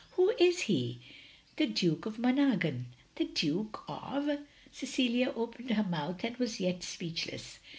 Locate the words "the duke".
1.57-2.07, 3.17-3.83